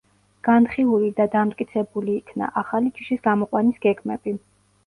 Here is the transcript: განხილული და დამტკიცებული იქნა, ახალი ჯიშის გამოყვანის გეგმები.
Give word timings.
განხილული 0.45 1.11
და 1.19 1.27
დამტკიცებული 1.35 2.15
იქნა, 2.21 2.47
ახალი 2.63 2.93
ჯიშის 2.97 3.23
გამოყვანის 3.29 3.81
გეგმები. 3.89 4.39